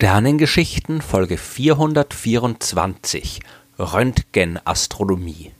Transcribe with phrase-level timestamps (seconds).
[0.00, 3.40] Sternengeschichten Folge 424
[3.80, 5.50] Röntgenastronomie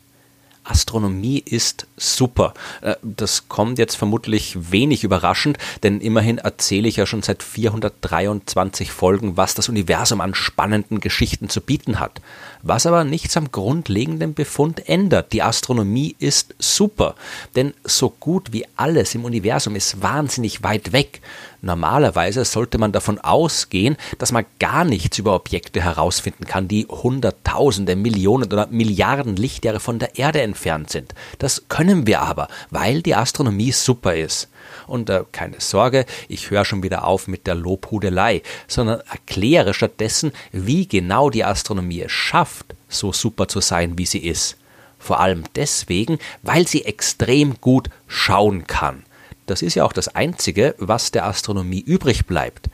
[0.69, 2.55] Astronomie ist super.
[2.81, 8.93] Äh, das kommt jetzt vermutlich wenig überraschend, denn immerhin erzähle ich ja schon seit 423
[8.93, 12.21] Folgen, was das Universum an spannenden Geschichten zu bieten hat.
[12.63, 15.33] Was aber nichts am grundlegenden Befund ändert.
[15.33, 17.15] Die Astronomie ist super,
[17.55, 21.21] denn so gut wie alles im Universum ist wahnsinnig weit weg.
[21.61, 27.97] Normalerweise sollte man davon ausgehen, dass man gar nichts über Objekte herausfinden kann, die Hunderttausende,
[27.97, 31.15] Millionen oder Milliarden Lichtjahre von der Erde entfernt sind.
[31.39, 34.49] Das können wir aber, weil die Astronomie super ist.
[34.87, 40.33] Und äh, keine Sorge, ich höre schon wieder auf mit der Lobhudelei, sondern erkläre stattdessen,
[40.53, 42.48] wie genau die Astronomie es schafft,
[42.89, 44.57] so super zu sein, wie sie ist.
[44.99, 49.05] Vor allem deswegen, weil sie extrem gut schauen kann.
[49.47, 52.69] Das ist ja auch das Einzige, was der Astronomie übrig bleibt.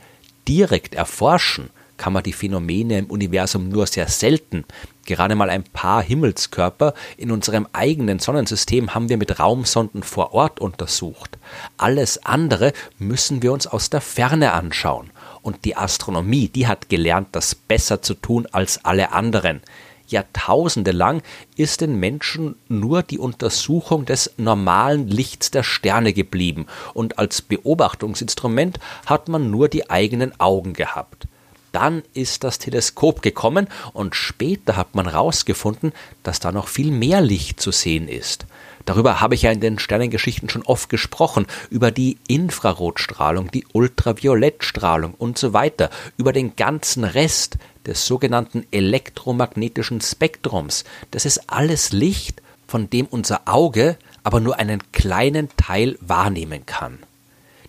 [0.47, 4.65] Direkt erforschen kann man die Phänomene im Universum nur sehr selten.
[5.05, 10.59] Gerade mal ein paar Himmelskörper in unserem eigenen Sonnensystem haben wir mit Raumsonden vor Ort
[10.59, 11.37] untersucht.
[11.77, 15.11] Alles andere müssen wir uns aus der Ferne anschauen.
[15.45, 19.61] Und die Astronomie, die hat gelernt, das besser zu tun als alle anderen.
[20.07, 21.21] Jahrtausende lang
[21.55, 26.65] ist den Menschen nur die Untersuchung des normalen Lichts der Sterne geblieben,
[26.95, 31.27] und als Beobachtungsinstrument hat man nur die eigenen Augen gehabt.
[31.71, 35.93] Dann ist das Teleskop gekommen und später hat man herausgefunden,
[36.23, 38.47] dass da noch viel mehr Licht zu sehen ist.
[38.85, 45.13] Darüber habe ich ja in den Sternengeschichten schon oft gesprochen, über die Infrarotstrahlung, die Ultraviolettstrahlung
[45.15, 50.83] und so weiter, über den ganzen Rest des sogenannten elektromagnetischen Spektrums.
[51.11, 56.97] Das ist alles Licht, von dem unser Auge aber nur einen kleinen Teil wahrnehmen kann.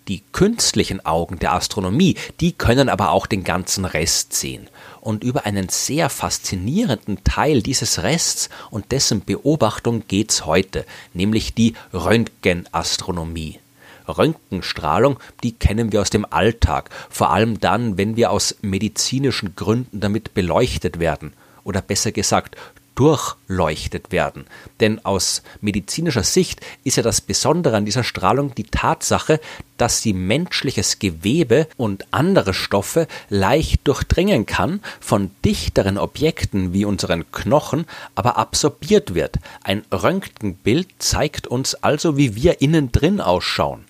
[0.08, 4.68] Die künstlichen Augen der Astronomie, die können aber auch den ganzen Rest sehen.
[5.00, 11.74] Und über einen sehr faszinierenden Teil dieses Rests und dessen Beobachtung geht's heute, nämlich die
[11.92, 13.58] Röntgenastronomie.
[14.06, 19.98] Röntgenstrahlung, die kennen wir aus dem Alltag, vor allem dann, wenn wir aus medizinischen Gründen
[19.98, 21.32] damit beleuchtet werden.
[21.64, 22.56] Oder besser gesagt,
[22.96, 24.46] durchleuchtet werden.
[24.80, 29.40] Denn aus medizinischer Sicht ist ja das Besondere an dieser Strahlung die Tatsache,
[29.76, 37.30] dass sie menschliches Gewebe und andere Stoffe leicht durchdringen kann, von dichteren Objekten wie unseren
[37.30, 39.36] Knochen aber absorbiert wird.
[39.62, 43.85] Ein Röntgenbild zeigt uns also, wie wir innen drin ausschauen.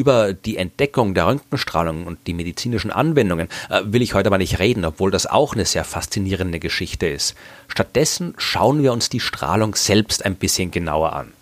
[0.00, 4.58] Über die Entdeckung der Röntgenstrahlung und die medizinischen Anwendungen äh, will ich heute aber nicht
[4.58, 7.34] reden, obwohl das auch eine sehr faszinierende Geschichte ist.
[7.68, 11.34] Stattdessen schauen wir uns die Strahlung selbst ein bisschen genauer an.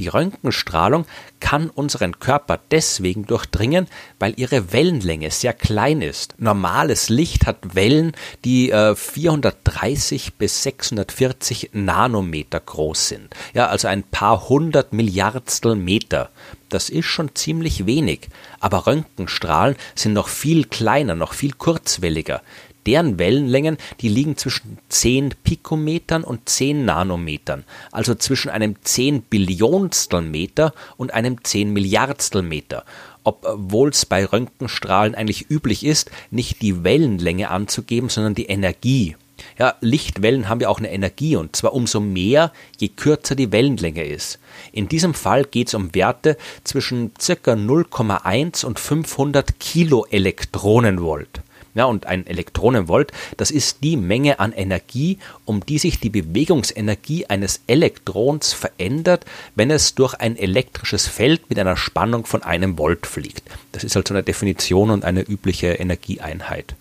[0.00, 1.04] Die Röntgenstrahlung
[1.40, 3.86] kann unseren Körper deswegen durchdringen,
[4.18, 6.36] weil ihre Wellenlänge sehr klein ist.
[6.38, 8.12] Normales Licht hat Wellen,
[8.46, 13.34] die äh, 430 bis 640 Nanometer groß sind.
[13.52, 16.30] Ja, also ein paar hundert Milliardstel Meter.
[16.70, 18.28] Das ist schon ziemlich wenig.
[18.58, 22.40] Aber Röntgenstrahlen sind noch viel kleiner, noch viel kurzwelliger.
[22.86, 30.22] Deren Wellenlängen, die liegen zwischen 10 Pikometern und 10 Nanometern, also zwischen einem 10 Billionstel
[30.22, 32.84] Meter und einem 10 Milliardstel Meter.
[33.22, 39.16] Obwohl es bei Röntgenstrahlen eigentlich üblich ist, nicht die Wellenlänge anzugeben, sondern die Energie.
[39.58, 44.04] Ja, Lichtwellen haben ja auch eine Energie und zwar umso mehr, je kürzer die Wellenlänge
[44.04, 44.38] ist.
[44.72, 47.52] In diesem Fall geht es um Werte zwischen ca.
[47.52, 51.42] 0,1 und 500 Kiloelektronenvolt.
[51.74, 57.26] Ja, und ein Elektronenvolt, das ist die Menge an Energie, um die sich die Bewegungsenergie
[57.26, 63.06] eines Elektrons verändert, wenn es durch ein elektrisches Feld mit einer Spannung von einem Volt
[63.06, 63.44] fliegt.
[63.70, 66.74] Das ist also eine Definition und eine übliche Energieeinheit.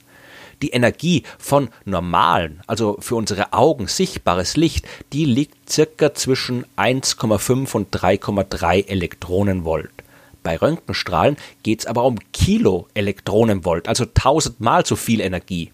[0.63, 7.74] Die Energie von normalen, also für unsere Augen sichtbares Licht, die liegt circa zwischen 1,5
[7.75, 9.91] und 3,3 Elektronenvolt.
[10.44, 15.71] Bei Röntgenstrahlen geht es aber um Kiloelektronenvolt, also tausendmal so viel Energie.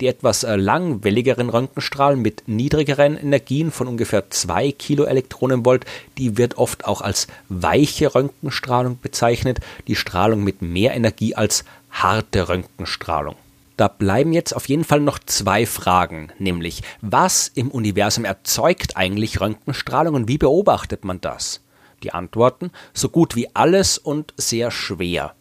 [0.00, 5.86] Die etwas äh, langwelligeren Röntgenstrahlen mit niedrigeren Energien von ungefähr 2 Kiloelektronenvolt,
[6.18, 12.48] die wird oft auch als weiche Röntgenstrahlung bezeichnet, die Strahlung mit mehr Energie als harte
[12.48, 13.36] Röntgenstrahlung.
[13.76, 19.40] Da bleiben jetzt auf jeden Fall noch zwei Fragen, nämlich was im Universum erzeugt eigentlich
[19.40, 21.60] Röntgenstrahlung und wie beobachtet man das?
[22.02, 25.34] Die Antworten so gut wie alles und sehr schwer.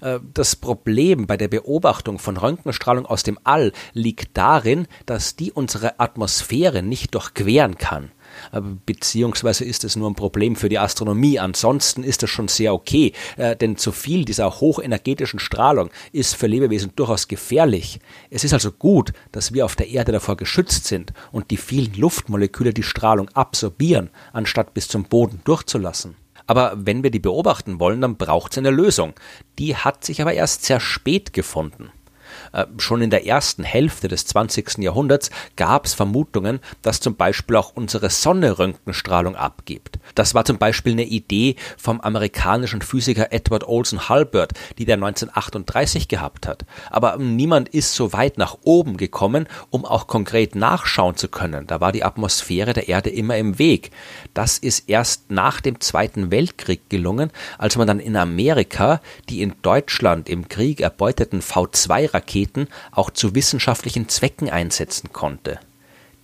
[0.00, 5.52] Äh, das Problem bei der Beobachtung von Röntgenstrahlung aus dem All liegt darin, dass die
[5.52, 8.12] unsere Atmosphäre nicht durchqueren kann.
[8.86, 11.38] Beziehungsweise ist es nur ein Problem für die Astronomie.
[11.38, 16.46] Ansonsten ist das schon sehr okay, äh, denn zu viel dieser hochenergetischen Strahlung ist für
[16.46, 18.00] Lebewesen durchaus gefährlich.
[18.30, 21.94] Es ist also gut, dass wir auf der Erde davor geschützt sind und die vielen
[21.94, 26.16] Luftmoleküle die Strahlung absorbieren, anstatt bis zum Boden durchzulassen.
[26.46, 29.14] Aber wenn wir die beobachten wollen, dann braucht es eine Lösung.
[29.58, 31.90] Die hat sich aber erst sehr spät gefunden.
[32.52, 34.78] Äh, schon in der ersten Hälfte des 20.
[34.78, 39.98] Jahrhunderts gab es Vermutungen, dass zum Beispiel auch unsere Sonne Röntgenstrahlung abgibt.
[40.14, 46.08] Das war zum Beispiel eine Idee vom amerikanischen Physiker Edward Olson Halbert, die der 1938
[46.08, 46.64] gehabt hat.
[46.90, 51.66] Aber niemand ist so weit nach oben gekommen, um auch konkret nachschauen zu können.
[51.66, 53.90] Da war die Atmosphäre der Erde immer im Weg.
[54.34, 59.54] Das ist erst nach dem Zweiten Weltkrieg gelungen, als man dann in Amerika die in
[59.62, 65.58] Deutschland im Krieg erbeuteten V2-Raketen Raketen auch zu wissenschaftlichen Zwecken einsetzen konnte.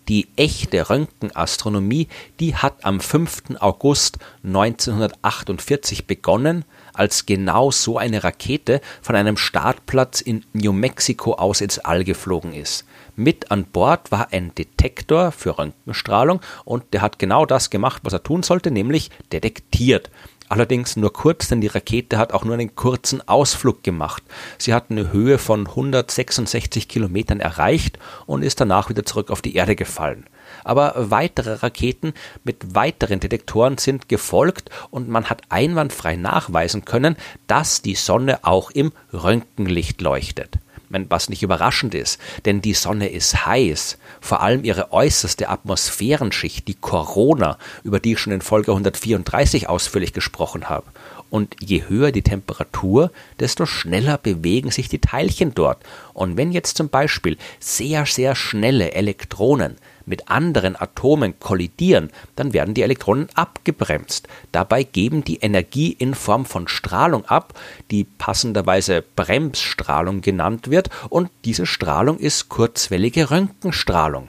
[0.09, 2.09] Die echte Röntgenastronomie,
[2.41, 3.61] die hat am 5.
[3.61, 6.65] August 1948 begonnen,
[6.95, 12.55] als genau so eine Rakete von einem Startplatz in New Mexico aus ins All geflogen
[12.55, 12.87] ist.
[13.17, 18.15] Mit an Bord war ein Detektor für Röntgenstrahlung und der hat genau das gemacht, was
[18.15, 20.11] er tun sollte, nämlich detektiert.
[20.49, 24.23] Allerdings nur kurz, denn die Rakete hat auch nur einen kurzen Ausflug gemacht.
[24.57, 29.55] Sie hat eine Höhe von 166 Kilometern erreicht und ist danach wieder zurück auf die
[29.55, 30.25] Erde gefallen.
[30.65, 32.15] Aber weitere Raketen
[32.45, 37.17] mit weiteren Detektoren sind gefolgt und man hat einwandfrei nachweisen können,
[37.47, 40.59] dass die Sonne auch im Röntgenlicht leuchtet
[40.91, 43.99] was nicht überraschend ist, denn die Sonne ist heiß.
[44.21, 50.13] Vor allem ihre äußerste Atmosphärenschicht, die Corona, über die ich schon in Folge 134 ausführlich
[50.13, 50.87] gesprochen habe.
[51.31, 55.79] Und je höher die Temperatur, desto schneller bewegen sich die Teilchen dort.
[56.15, 59.77] Und wenn jetzt zum Beispiel sehr, sehr schnelle Elektronen
[60.09, 64.29] mit anderen Atomen kollidieren, dann werden die Elektronen abgebremst.
[64.53, 67.59] Dabei geben die Energie in Form von Strahlung ab,
[67.91, 74.29] die passenderweise Bremsstrahlung genannt wird, und diese Strahlung ist kurzwellige Röntgenstrahlung.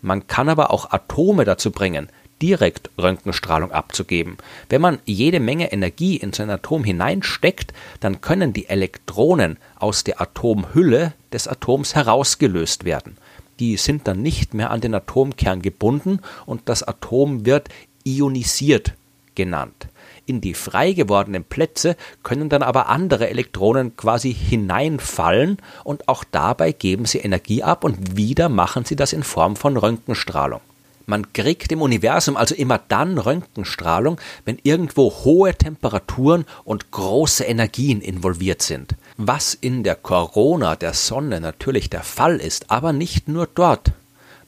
[0.00, 2.08] Man kann aber auch Atome dazu bringen,
[2.40, 4.36] direkt Röntgenstrahlung abzugeben.
[4.68, 10.04] Wenn man jede Menge Energie in so ein Atom hineinsteckt, dann können die Elektronen aus
[10.04, 13.16] der Atomhülle des Atoms herausgelöst werden
[13.60, 17.68] die sind dann nicht mehr an den Atomkern gebunden und das Atom wird
[18.04, 18.94] ionisiert
[19.34, 19.88] genannt.
[20.26, 26.72] In die frei gewordenen Plätze können dann aber andere Elektronen quasi hineinfallen und auch dabei
[26.72, 30.60] geben sie Energie ab und wieder machen sie das in Form von Röntgenstrahlung.
[31.08, 38.02] Man kriegt im Universum also immer dann Röntgenstrahlung, wenn irgendwo hohe Temperaturen und große Energien
[38.02, 38.94] involviert sind.
[39.16, 43.92] Was in der Corona der Sonne natürlich der Fall ist, aber nicht nur dort.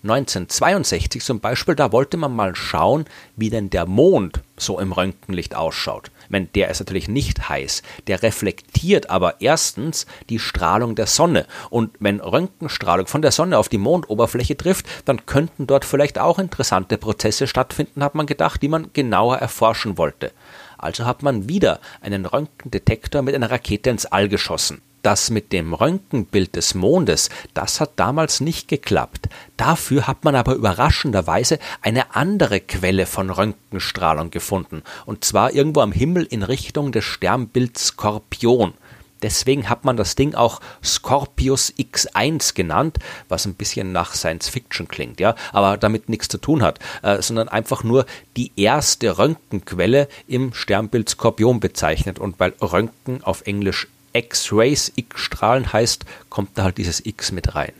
[0.02, 3.06] 1962 zum Beispiel, da wollte man mal schauen,
[3.36, 7.82] wie denn der Mond so im Röntgenlicht ausschaut meine, der ist natürlich nicht heiß.
[8.06, 11.46] Der reflektiert aber erstens die Strahlung der Sonne.
[11.70, 16.38] Und wenn Röntgenstrahlung von der Sonne auf die Mondoberfläche trifft, dann könnten dort vielleicht auch
[16.38, 20.32] interessante Prozesse stattfinden, hat man gedacht, die man genauer erforschen wollte.
[20.78, 24.80] Also hat man wieder einen Röntgendetektor mit einer Rakete ins All geschossen.
[25.02, 29.28] Das mit dem Röntgenbild des Mondes, das hat damals nicht geklappt.
[29.56, 35.92] Dafür hat man aber überraschenderweise eine andere Quelle von Röntgenstrahlung gefunden, und zwar irgendwo am
[35.92, 38.74] Himmel in Richtung des Sternbilds Skorpion.
[39.22, 42.98] Deswegen hat man das Ding auch Scorpius X1 genannt,
[43.28, 47.20] was ein bisschen nach Science Fiction klingt, ja, aber damit nichts zu tun hat, äh,
[47.20, 52.18] sondern einfach nur die erste Röntgenquelle im Sternbild Skorpion bezeichnet.
[52.18, 57.72] Und weil Röntgen auf Englisch X-Rays, X-Strahlen heißt, kommt da halt dieses X mit rein.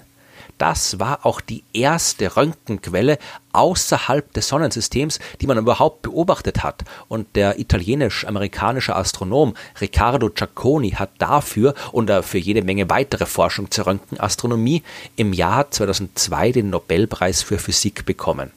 [0.61, 3.17] Das war auch die erste Röntgenquelle
[3.55, 6.85] außerhalb des Sonnensystems, die man überhaupt beobachtet hat.
[7.09, 13.87] Und der italienisch-amerikanische Astronom Riccardo Giacconi hat dafür und für jede Menge weitere Forschung zur
[13.87, 14.83] Röntgenastronomie
[15.17, 18.51] im Jahr 2002 den Nobelpreis für Physik bekommen.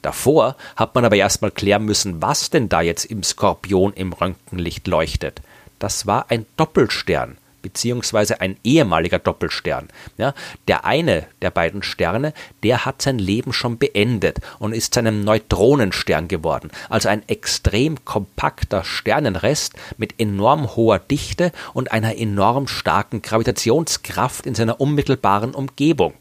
[0.00, 4.86] Davor hat man aber erstmal klären müssen, was denn da jetzt im Skorpion im Röntgenlicht
[4.86, 5.40] leuchtet
[5.82, 9.88] das war ein Doppelstern beziehungsweise ein ehemaliger Doppelstern.
[10.18, 10.34] Ja,
[10.68, 15.24] der eine der beiden Sterne, der hat sein Leben schon beendet und ist zu einem
[15.24, 23.22] Neutronenstern geworden, also ein extrem kompakter Sternenrest mit enorm hoher Dichte und einer enorm starken
[23.22, 26.14] Gravitationskraft in seiner unmittelbaren Umgebung.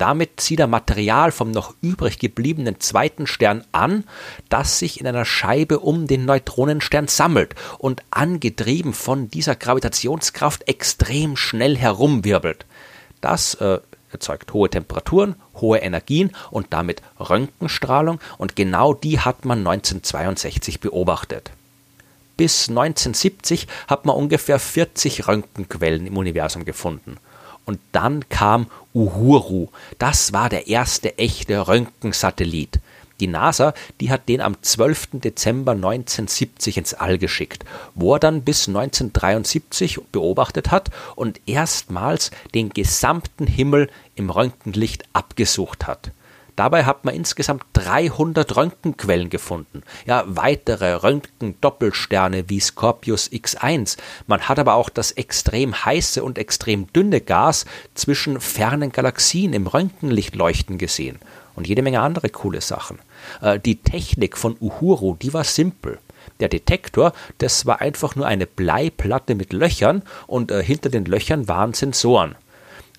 [0.00, 4.04] Damit zieht er Material vom noch übrig gebliebenen zweiten Stern an,
[4.48, 11.36] das sich in einer Scheibe um den Neutronenstern sammelt und angetrieben von dieser Gravitationskraft extrem
[11.36, 12.64] schnell herumwirbelt.
[13.20, 13.80] Das äh,
[14.10, 21.50] erzeugt hohe Temperaturen, hohe Energien und damit Röntgenstrahlung und genau die hat man 1962 beobachtet.
[22.38, 27.18] Bis 1970 hat man ungefähr 40 Röntgenquellen im Universum gefunden.
[27.64, 29.68] Und dann kam Uhuru.
[29.98, 32.80] Das war der erste echte Röntgensatellit.
[33.20, 35.08] Die NASA, die hat den am 12.
[35.12, 37.64] Dezember 1970 ins All geschickt,
[37.94, 45.86] wo er dann bis 1973 beobachtet hat und erstmals den gesamten Himmel im Röntgenlicht abgesucht
[45.86, 46.12] hat.
[46.60, 49.82] Dabei hat man insgesamt 300 Röntgenquellen gefunden.
[50.04, 53.96] Ja, weitere Röntgen-Doppelsterne wie Scorpius X1.
[54.26, 57.64] Man hat aber auch das extrem heiße und extrem dünne Gas
[57.94, 61.18] zwischen fernen Galaxien im Röntgenlicht leuchten gesehen.
[61.54, 62.98] Und jede Menge andere coole Sachen.
[63.40, 65.98] Äh, die Technik von Uhuru, die war simpel.
[66.40, 71.48] Der Detektor, das war einfach nur eine Bleiplatte mit Löchern und äh, hinter den Löchern
[71.48, 72.36] waren Sensoren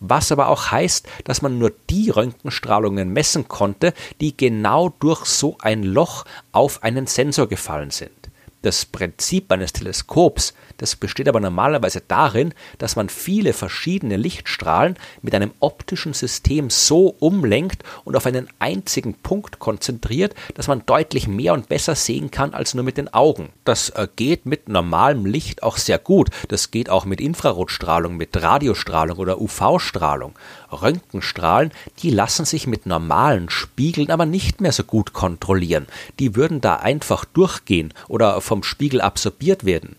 [0.02, 5.58] was aber auch heißt, dass man nur die Röntgenstrahlungen messen konnte, die genau durch so
[5.62, 8.21] ein Loch auf einen Sensor gefallen sind.
[8.62, 15.34] Das Prinzip eines Teleskops, das besteht aber normalerweise darin, dass man viele verschiedene Lichtstrahlen mit
[15.34, 21.54] einem optischen System so umlenkt und auf einen einzigen Punkt konzentriert, dass man deutlich mehr
[21.54, 23.50] und besser sehen kann als nur mit den Augen.
[23.64, 26.30] Das äh, geht mit normalem Licht auch sehr gut.
[26.50, 30.36] Das geht auch mit Infrarotstrahlung, mit Radiostrahlung oder UV-Strahlung.
[30.72, 35.88] Röntgenstrahlen, die lassen sich mit normalen Spiegeln aber nicht mehr so gut kontrollieren.
[36.20, 39.96] Die würden da einfach durchgehen oder vom Spiegel absorbiert werden.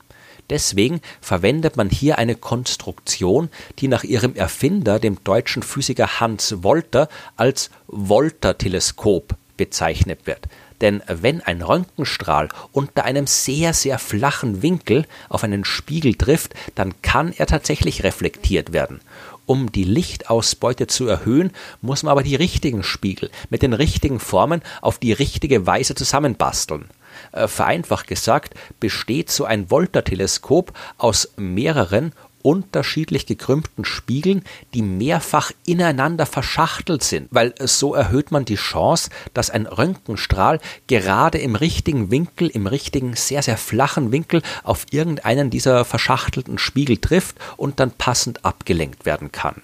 [0.51, 7.09] Deswegen verwendet man hier eine Konstruktion, die nach ihrem Erfinder, dem deutschen Physiker Hans Wolter,
[7.39, 10.49] als Wolter-Teleskop bezeichnet wird.
[10.83, 17.01] Denn wenn ein Röntgenstrahl unter einem sehr, sehr flachen Winkel auf einen Spiegel trifft, dann
[17.01, 19.01] kann er tatsächlich reflektiert werden.
[19.47, 24.61] Um die Lichtausbeute zu erhöhen, muss man aber die richtigen Spiegel mit den richtigen Formen
[24.83, 26.91] auf die richtige Weise zusammenbasteln.
[27.33, 36.27] Äh, vereinfacht gesagt, besteht so ein Volta-Teleskop aus mehreren unterschiedlich gekrümmten Spiegeln, die mehrfach ineinander
[36.27, 42.49] verschachtelt sind, weil so erhöht man die Chance, dass ein Röntgenstrahl gerade im richtigen Winkel,
[42.49, 48.45] im richtigen sehr, sehr flachen Winkel auf irgendeinen dieser verschachtelten Spiegel trifft und dann passend
[48.45, 49.63] abgelenkt werden kann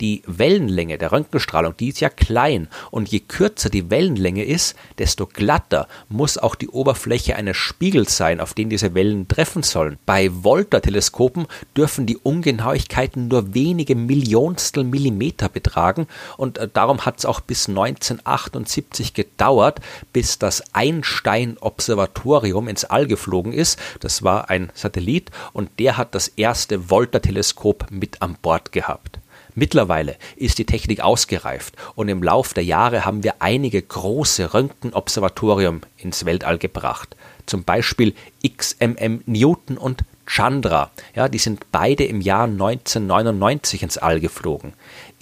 [0.00, 5.26] die Wellenlänge der Röntgenstrahlung, die ist ja klein und je kürzer die Wellenlänge ist, desto
[5.26, 9.98] glatter muss auch die Oberfläche eines Spiegels sein, auf den diese Wellen treffen sollen.
[10.06, 11.46] Bei Volta-Teleskopen
[11.76, 17.68] dürfen die Ungenauigkeiten nur wenige Millionstel Millimeter betragen und äh, darum hat es auch bis
[17.68, 19.80] 1978 gedauert,
[20.12, 23.78] bis das Einstein-Observatorium ins All geflogen ist.
[24.00, 29.20] Das war ein Satellit und der hat das erste Volta-Teleskop mit an Bord gehabt.
[29.54, 35.82] Mittlerweile ist die Technik ausgereift und im Lauf der Jahre haben wir einige große Röntgenobservatorium
[35.96, 37.16] ins Weltall gebracht.
[37.46, 40.90] Zum Beispiel XMM Newton und Chandra.
[41.14, 44.72] Ja, die sind beide im Jahr 1999 ins All geflogen.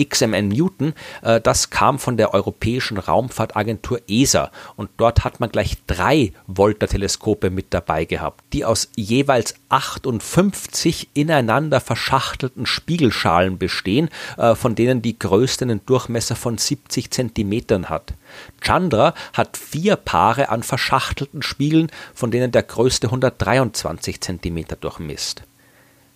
[0.03, 5.79] XMN Newton, äh, das kam von der Europäischen Raumfahrtagentur ESA und dort hat man gleich
[5.87, 14.75] drei Volta-Teleskope mit dabei gehabt, die aus jeweils 58 ineinander verschachtelten Spiegelschalen bestehen, äh, von
[14.75, 18.15] denen die größte einen Durchmesser von 70 Zentimetern hat.
[18.61, 25.43] Chandra hat vier Paare an verschachtelten Spiegeln, von denen der größte 123 Zentimeter durchmisst.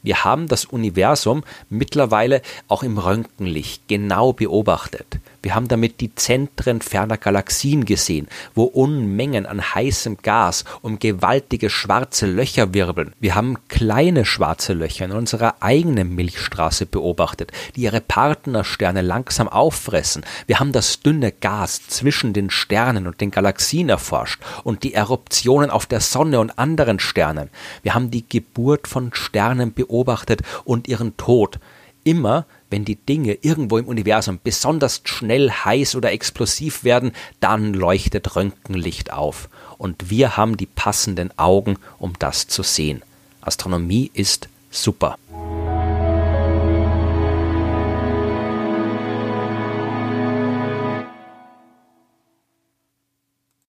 [0.06, 5.18] Wir haben das Universum mittlerweile auch im Röntgenlicht genau beobachtet.
[5.42, 11.70] Wir haben damit die Zentren ferner Galaxien gesehen, wo Unmengen an heißem Gas um gewaltige
[11.70, 13.14] schwarze Löcher wirbeln.
[13.18, 20.25] Wir haben kleine schwarze Löcher in unserer eigenen Milchstraße beobachtet, die ihre Partnersterne langsam auffressen.
[20.46, 25.70] Wir haben das dünne Gas zwischen den Sternen und den Galaxien erforscht und die Eruptionen
[25.70, 27.50] auf der Sonne und anderen Sternen.
[27.82, 31.58] Wir haben die Geburt von Sternen beobachtet und ihren Tod
[32.04, 38.36] immer, wenn die Dinge irgendwo im Universum besonders schnell heiß oder explosiv werden, dann leuchtet
[38.36, 39.48] Röntgenlicht auf.
[39.78, 43.02] Und wir haben die passenden Augen, um das zu sehen.
[43.40, 45.16] Astronomie ist super.